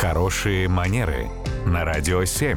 Хорошие 0.00 0.68
манеры 0.68 1.26
на 1.66 1.84
радио 1.84 2.24
7. 2.24 2.56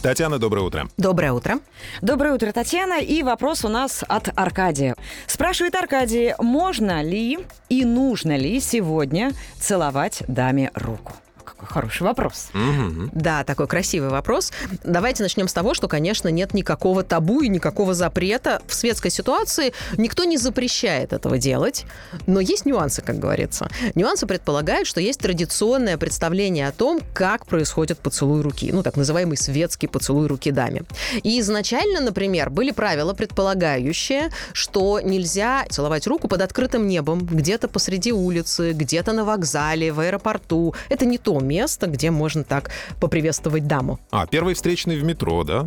Татьяна, 0.00 0.38
доброе 0.38 0.60
утро. 0.60 0.88
Доброе 0.96 1.32
утро. 1.32 1.58
Доброе 2.00 2.34
утро, 2.34 2.52
Татьяна. 2.52 3.00
И 3.00 3.24
вопрос 3.24 3.64
у 3.64 3.68
нас 3.68 4.04
от 4.06 4.28
Аркадия. 4.38 4.94
Спрашивает 5.26 5.74
Аркадий, 5.74 6.34
можно 6.38 7.02
ли 7.02 7.40
и 7.68 7.84
нужно 7.84 8.36
ли 8.36 8.60
сегодня 8.60 9.32
целовать 9.58 10.22
даме 10.28 10.70
руку? 10.74 11.14
Какой 11.42 11.68
хороший 11.68 12.02
вопрос. 12.02 12.48
Мгм. 12.52 13.10
Да, 13.12 13.44
такой 13.44 13.66
красивый 13.66 14.10
вопрос. 14.10 14.52
Давайте 14.84 15.22
начнем 15.22 15.48
с 15.48 15.52
того, 15.52 15.74
что, 15.74 15.88
конечно, 15.88 16.28
нет 16.28 16.54
никакого 16.54 17.02
табу 17.02 17.40
и 17.40 17.48
никакого 17.48 17.94
запрета. 17.94 18.62
В 18.66 18.74
светской 18.74 19.10
ситуации 19.10 19.72
никто 19.96 20.24
не 20.24 20.38
запрещает 20.38 21.12
этого 21.12 21.38
делать, 21.38 21.84
но 22.26 22.40
есть 22.40 22.66
нюансы, 22.66 23.02
как 23.02 23.18
говорится. 23.18 23.68
Нюансы 23.94 24.26
предполагают, 24.26 24.86
что 24.86 25.00
есть 25.00 25.20
традиционное 25.20 25.98
представление 25.98 26.68
о 26.68 26.72
том, 26.72 27.00
как 27.14 27.46
происходит 27.46 27.98
поцелуй 27.98 28.42
руки, 28.42 28.70
ну, 28.72 28.82
так 28.82 28.96
называемый 28.96 29.36
светский 29.36 29.86
поцелуй 29.86 30.26
руки 30.26 30.50
даме. 30.50 30.82
И 31.22 31.40
изначально, 31.40 32.00
например, 32.00 32.50
были 32.50 32.70
правила, 32.70 33.14
предполагающие, 33.14 34.30
что 34.52 35.00
нельзя 35.00 35.64
целовать 35.68 36.06
руку 36.06 36.28
под 36.28 36.42
открытым 36.42 36.86
небом, 36.86 37.24
где-то 37.24 37.68
посреди 37.68 38.12
улицы, 38.12 38.72
где-то 38.72 39.12
на 39.12 39.24
вокзале, 39.24 39.92
в 39.92 40.00
аэропорту. 40.00 40.74
Это 40.88 41.04
не 41.04 41.18
то 41.18 41.31
место, 41.40 41.86
где 41.86 42.10
можно 42.10 42.44
так 42.44 42.70
поприветствовать 43.00 43.66
даму. 43.66 43.98
А, 44.10 44.26
первый 44.26 44.54
встречный 44.54 44.96
в 44.96 45.04
метро, 45.04 45.44
да? 45.44 45.66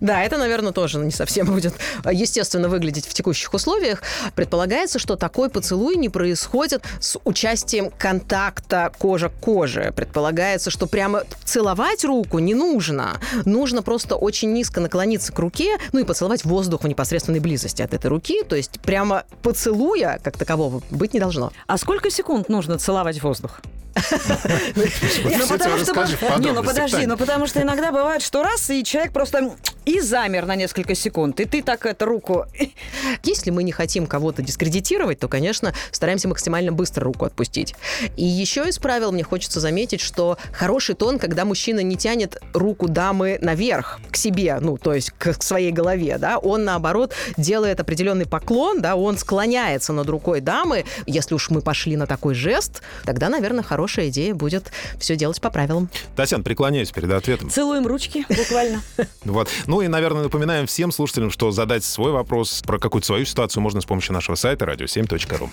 Да, 0.00 0.22
это, 0.22 0.38
наверное, 0.38 0.72
тоже 0.72 0.98
не 0.98 1.10
совсем 1.10 1.46
будет 1.46 1.74
естественно 2.10 2.68
выглядеть 2.68 3.06
в 3.06 3.14
текущих 3.14 3.52
условиях. 3.54 4.02
Предполагается, 4.34 4.98
что 4.98 5.16
такой 5.16 5.48
поцелуй 5.50 5.96
не 5.96 6.08
происходит 6.08 6.82
с 7.00 7.18
участием 7.24 7.90
контакта 7.90 8.92
кожа 8.98 9.28
к 9.28 9.34
коже. 9.40 9.92
Предполагается, 9.96 10.70
что 10.70 10.86
прямо 10.86 11.24
целовать 11.44 12.04
руку 12.04 12.38
не 12.38 12.54
нужно. 12.54 13.20
Нужно 13.44 13.82
просто 13.82 14.16
очень 14.16 14.52
низко 14.52 14.80
наклониться 14.80 15.32
к 15.32 15.38
руке, 15.38 15.78
ну 15.92 16.00
и 16.00 16.04
поцеловать 16.04 16.44
воздух 16.44 16.82
в 16.82 16.88
непосредственной 16.88 17.40
близости 17.40 17.82
от 17.82 17.94
этой 17.94 18.08
руки. 18.08 18.42
То 18.42 18.56
есть 18.56 18.80
прямо 18.80 19.24
поцелуя 19.42 20.18
как 20.22 20.36
такового 20.36 20.82
быть 20.90 21.14
не 21.14 21.20
должно. 21.20 21.52
А 21.66 21.78
сколько 21.78 22.10
секунд 22.10 22.48
нужно 22.48 22.78
целовать 22.78 23.22
воздух? 23.22 23.60
Тебе 24.74 25.74
расскажи 25.74 26.16
в 26.16 26.40
Не, 26.40 26.52
ну 26.52 26.62
подожди, 26.62 27.06
ну 27.06 27.16
потому 27.16 27.46
что 27.46 27.62
иногда 27.62 27.92
бывает, 27.92 28.22
что 28.22 28.42
раз, 28.42 28.68
и 28.70 28.84
человек 28.84 29.12
просто 29.12 29.56
и 29.86 30.00
замер 30.00 30.46
на 30.46 30.56
несколько 30.56 30.94
секунд, 30.94 31.40
и 31.40 31.44
ты 31.46 31.62
так 31.62 31.86
эту 31.86 32.04
руку... 32.04 32.44
Если 33.22 33.50
мы 33.50 33.62
не 33.62 33.72
хотим 33.72 34.06
кого-то 34.06 34.42
дискредитировать, 34.42 35.20
то, 35.20 35.28
конечно, 35.28 35.72
стараемся 35.92 36.28
максимально 36.28 36.72
быстро 36.72 37.04
руку 37.04 37.24
отпустить. 37.24 37.74
И 38.16 38.24
еще 38.24 38.68
из 38.68 38.78
правил 38.78 39.12
мне 39.12 39.22
хочется 39.22 39.60
заметить, 39.60 40.00
что 40.00 40.38
хороший 40.52 40.96
тон, 40.96 41.18
когда 41.18 41.44
мужчина 41.44 41.80
не 41.80 41.96
тянет 41.96 42.36
руку 42.52 42.88
дамы 42.88 43.38
наверх, 43.40 44.00
к 44.10 44.16
себе, 44.16 44.58
ну, 44.60 44.76
то 44.76 44.92
есть 44.92 45.10
к, 45.12 45.34
к 45.34 45.42
своей 45.42 45.70
голове, 45.70 46.18
да, 46.18 46.38
он, 46.38 46.64
наоборот, 46.64 47.14
делает 47.36 47.78
определенный 47.78 48.26
поклон, 48.26 48.80
да, 48.82 48.96
он 48.96 49.16
склоняется 49.16 49.92
над 49.92 50.08
рукой 50.08 50.40
дамы. 50.40 50.84
Если 51.06 51.34
уж 51.34 51.50
мы 51.50 51.62
пошли 51.62 51.96
на 51.96 52.06
такой 52.06 52.34
жест, 52.34 52.82
тогда, 53.04 53.28
наверное, 53.28 53.62
хорошая 53.62 54.08
идея 54.08 54.34
будет 54.34 54.72
все 54.98 55.14
делать 55.14 55.40
по 55.40 55.50
правилам. 55.50 55.88
Татьяна, 56.16 56.42
преклоняюсь 56.42 56.90
перед 56.90 57.10
ответом. 57.12 57.50
Целуем 57.50 57.86
ручки, 57.86 58.26
буквально. 58.28 58.82
Вот. 59.24 59.48
Ну 59.76 59.82
и, 59.82 59.88
наверное, 59.88 60.22
напоминаем 60.22 60.66
всем 60.66 60.90
слушателям, 60.90 61.30
что 61.30 61.50
задать 61.50 61.84
свой 61.84 62.10
вопрос 62.10 62.62
про 62.66 62.78
какую-то 62.78 63.08
свою 63.08 63.26
ситуацию 63.26 63.62
можно 63.62 63.82
с 63.82 63.84
помощью 63.84 64.14
нашего 64.14 64.34
сайта 64.34 64.64
radio7.ru. 64.64 65.50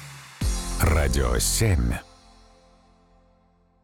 Радио 0.80 1.38
7. 1.38 2.13